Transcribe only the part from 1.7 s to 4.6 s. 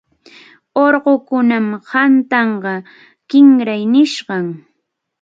qhatanqa kinray nisqam.